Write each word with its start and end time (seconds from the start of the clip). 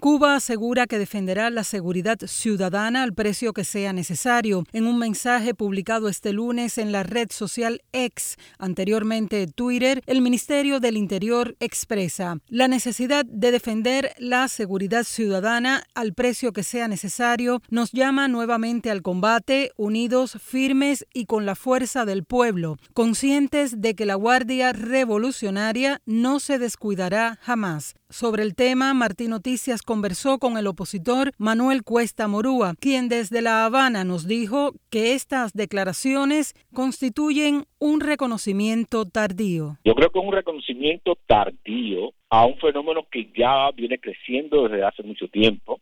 Cuba 0.00 0.34
asegura 0.34 0.86
que 0.86 0.98
defenderá 0.98 1.50
la 1.50 1.62
seguridad 1.62 2.18
ciudadana 2.24 3.02
al 3.02 3.12
precio 3.12 3.52
que 3.52 3.64
sea 3.64 3.92
necesario. 3.92 4.64
En 4.72 4.86
un 4.86 4.98
mensaje 4.98 5.52
publicado 5.52 6.08
este 6.08 6.32
lunes 6.32 6.78
en 6.78 6.90
la 6.90 7.02
red 7.02 7.28
social 7.30 7.82
X, 7.92 8.38
anteriormente 8.58 9.46
Twitter, 9.46 10.00
el 10.06 10.22
Ministerio 10.22 10.80
del 10.80 10.96
Interior 10.96 11.54
expresa 11.60 12.38
la 12.48 12.66
necesidad 12.66 13.26
de 13.26 13.52
defender 13.52 14.14
la 14.16 14.48
seguridad 14.48 15.04
ciudadana 15.04 15.84
al 15.94 16.14
precio 16.14 16.54
que 16.54 16.62
sea 16.62 16.88
necesario. 16.88 17.60
Nos 17.68 17.92
llama 17.92 18.26
nuevamente 18.26 18.90
al 18.90 19.02
combate, 19.02 19.70
unidos, 19.76 20.38
firmes 20.42 21.06
y 21.12 21.26
con 21.26 21.44
la 21.44 21.54
fuerza 21.54 22.06
del 22.06 22.24
pueblo, 22.24 22.78
conscientes 22.94 23.82
de 23.82 23.94
que 23.94 24.06
la 24.06 24.14
Guardia 24.14 24.72
Revolucionaria 24.72 26.00
no 26.06 26.40
se 26.40 26.58
descuidará 26.58 27.38
jamás. 27.42 27.96
Sobre 28.10 28.42
el 28.42 28.56
tema, 28.56 28.92
Martín 28.92 29.30
Noticias 29.30 29.82
conversó 29.82 30.40
con 30.40 30.58
el 30.58 30.66
opositor 30.66 31.30
Manuel 31.38 31.84
Cuesta 31.84 32.26
Morúa, 32.26 32.74
quien 32.80 33.08
desde 33.08 33.40
La 33.40 33.64
Habana 33.64 34.02
nos 34.02 34.26
dijo 34.26 34.72
que 34.90 35.14
estas 35.14 35.52
declaraciones 35.52 36.54
constituyen 36.74 37.66
un 37.78 38.00
reconocimiento 38.00 39.04
tardío. 39.06 39.76
Yo 39.84 39.94
creo 39.94 40.10
que 40.10 40.18
es 40.18 40.24
un 40.24 40.32
reconocimiento 40.32 41.16
tardío 41.28 42.12
a 42.30 42.46
un 42.46 42.58
fenómeno 42.58 43.06
que 43.08 43.30
ya 43.32 43.70
viene 43.76 44.00
creciendo 44.00 44.68
desde 44.68 44.84
hace 44.84 45.04
mucho 45.04 45.28
tiempo. 45.28 45.80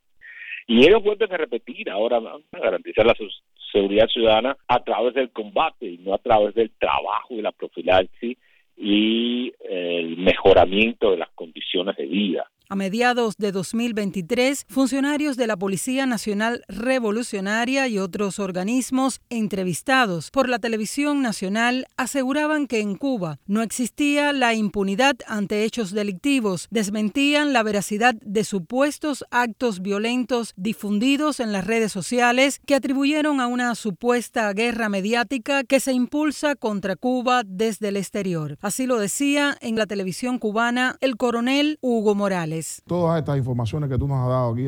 Y 0.67 0.85
ellos 0.87 1.03
vuelven 1.03 1.33
a 1.33 1.39
repetir 1.39 1.89
ahora 1.89 2.19
a 2.19 2.59
garantizar 2.59 3.07
la 3.07 3.17
seguridad 3.73 4.07
ciudadana 4.09 4.55
a 4.69 4.85
través 4.85 5.15
del 5.15 5.31
combate 5.31 5.87
y 5.87 5.97
no 5.97 6.13
a 6.13 6.19
través 6.19 6.55
del 6.55 6.71
trabajo 6.79 7.33
y 7.35 7.41
la 7.41 7.53
profilaxis 7.53 8.37
y 8.79 9.53
el 9.69 10.17
mejoramiento 10.19 11.11
de 11.11 11.19
las 11.19 11.31
condiciones 11.31 11.97
de 11.97 12.07
vida. 12.07 12.51
A 12.71 12.77
mediados 12.77 13.39
de 13.39 13.51
2023, 13.51 14.67
funcionarios 14.69 15.39
de 15.39 15.47
la 15.47 15.57
Policía 15.57 16.05
Nacional 16.05 16.65
Revolucionaria 16.69 17.89
y 17.89 17.99
otros 17.99 18.39
organismos 18.39 19.23
entrevistados 19.31 20.31
por 20.31 20.51
la 20.51 20.59
televisión 20.59 21.23
nacional 21.23 21.87
aseguraban 21.97 22.67
que 22.67 22.81
en 22.81 22.97
Cuba 22.97 23.39
no 23.47 23.63
existía 23.63 24.35
la 24.35 24.53
impunidad 24.53 25.17
ante 25.27 25.65
hechos 25.65 25.93
delictivos, 25.93 26.69
desmentían 26.71 27.55
la 27.55 27.63
veracidad 27.63 28.15
de 28.21 28.45
supuestos 28.45 29.25
actos 29.31 29.81
violentos 29.81 30.53
difundidos 30.59 31.41
en 31.41 31.53
las 31.53 31.67
redes 31.67 31.91
sociales 31.91 32.61
que 32.67 32.75
atribuyeron 32.75 33.41
a 33.41 33.47
una 33.47 33.75
supuesta 33.77 34.53
guerra 34.53 34.91
mediática 34.91 35.65
que 35.65 35.81
se 35.81 35.95
impulsa 35.95 36.55
contra 36.55 36.97
Cuba 36.97 37.45
desde 37.47 37.89
el 37.89 37.97
exterior. 37.97 38.59
Así 38.61 38.85
lo 38.85 38.99
decía 38.99 39.57
en 39.63 39.77
la 39.77 39.87
televisión 39.87 40.39
cubana 40.39 40.99
el 41.01 41.17
coronel 41.17 41.79
Hugo 41.81 42.15
Morales. 42.15 42.58
Todas 42.87 43.19
estas 43.19 43.39
informaciones 43.39 43.91
que 43.91 43.99
tú 43.99 44.09
nos 44.09 44.19
has 44.19 44.29
dado 44.29 44.53
aquí 44.53 44.67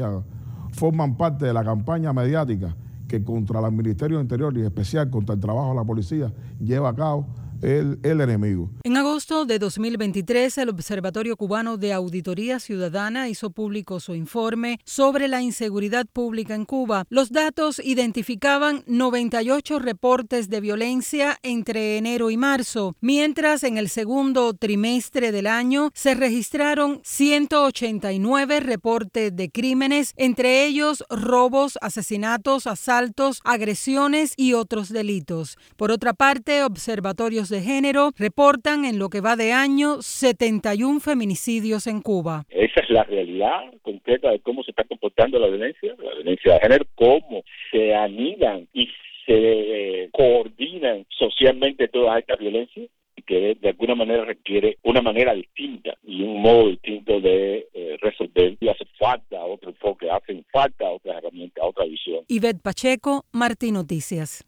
forman 0.72 1.16
parte 1.16 1.46
de 1.46 1.52
la 1.52 1.64
campaña 1.64 2.12
mediática 2.12 2.76
que 3.08 3.24
contra 3.24 3.60
el 3.60 3.72
Ministerio 3.72 4.18
del 4.18 4.24
Interior 4.24 4.56
y 4.56 4.62
especial 4.62 5.10
contra 5.10 5.34
el 5.34 5.40
trabajo 5.40 5.70
de 5.70 5.74
la 5.74 5.84
policía 5.84 6.32
lleva 6.60 6.90
a 6.90 6.94
cabo 6.94 7.26
el, 7.62 7.98
enemigo. 8.02 8.70
En 8.84 8.96
agosto 8.96 9.44
de 9.44 9.58
2023, 9.58 10.58
el 10.58 10.68
Observatorio 10.70 11.36
Cubano 11.36 11.76
de 11.76 11.92
Auditoría 11.92 12.58
Ciudadana 12.58 13.28
hizo 13.28 13.50
público 13.50 14.00
su 14.00 14.14
informe 14.14 14.80
sobre 14.84 15.28
la 15.28 15.42
inseguridad 15.42 16.06
pública 16.06 16.54
en 16.54 16.64
Cuba. 16.64 17.04
Los 17.08 17.30
datos 17.30 17.80
identificaban 17.82 18.82
98 18.86 19.78
reportes 19.78 20.48
de 20.48 20.60
violencia 20.60 21.38
entre 21.42 21.98
enero 21.98 22.30
y 22.30 22.36
marzo, 22.36 22.96
mientras 23.00 23.64
en 23.64 23.78
el 23.78 23.88
segundo 23.88 24.54
trimestre 24.54 25.32
del 25.32 25.46
año 25.46 25.90
se 25.94 26.14
registraron 26.14 27.00
189 27.04 28.60
reportes 28.60 29.36
de 29.36 29.50
crímenes, 29.50 30.12
entre 30.16 30.64
ellos 30.64 31.04
robos, 31.10 31.78
asesinatos, 31.82 32.66
asaltos, 32.66 33.40
agresiones 33.44 34.34
y 34.36 34.54
otros 34.54 34.88
delitos. 34.88 35.58
Por 35.76 35.90
otra 35.90 36.14
parte, 36.14 36.64
observatorios 36.64 37.49
de 37.50 37.60
género 37.60 38.10
reportan 38.16 38.84
en 38.84 38.98
lo 38.98 39.08
que 39.08 39.20
va 39.20 39.36
de 39.36 39.52
año 39.52 40.00
71 40.00 41.00
feminicidios 41.00 41.86
en 41.86 42.00
Cuba. 42.00 42.44
Esa 42.48 42.80
es 42.80 42.90
la 42.90 43.04
realidad 43.04 43.64
concreta 43.82 44.30
de 44.30 44.40
cómo 44.40 44.62
se 44.62 44.70
está 44.70 44.84
comportando 44.84 45.38
la 45.38 45.48
violencia, 45.48 45.94
la 45.98 46.14
violencia 46.14 46.54
de 46.54 46.60
género, 46.60 46.86
cómo 46.94 47.42
se 47.70 47.94
anidan 47.94 48.68
y 48.72 48.88
se 49.26 50.08
coordinan 50.12 51.06
socialmente 51.10 51.88
todas 51.88 52.18
estas 52.18 52.38
violencias 52.38 52.88
y 53.16 53.22
que 53.22 53.56
de 53.60 53.68
alguna 53.68 53.94
manera 53.94 54.24
requiere 54.24 54.78
una 54.82 55.02
manera 55.02 55.34
distinta 55.34 55.94
y 56.04 56.22
un 56.22 56.40
modo 56.40 56.68
distinto 56.68 57.20
de 57.20 57.66
eh, 57.74 57.96
resolver. 58.00 58.56
Y 58.60 58.68
hace 58.68 58.84
falta 58.98 59.44
otro 59.44 59.70
enfoque, 59.70 60.10
hacen 60.10 60.44
falta 60.52 60.90
otras 60.90 61.18
herramientas, 61.18 61.64
otra 61.66 61.84
visión. 61.84 62.24
Ivette 62.28 62.62
Pacheco, 62.62 63.24
Martín 63.32 63.74
Noticias. 63.74 64.44